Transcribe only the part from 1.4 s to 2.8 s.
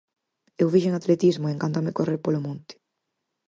e encántame correr polo monte.